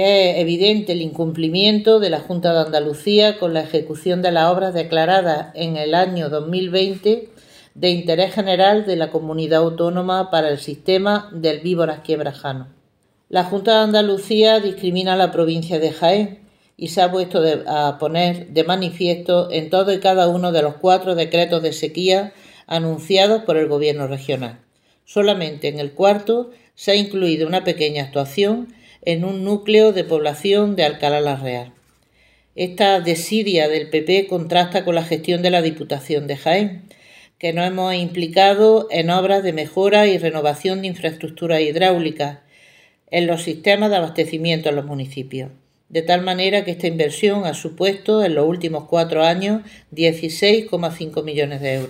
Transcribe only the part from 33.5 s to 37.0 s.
del PP contrasta con la gestión de la Diputación de Jaén,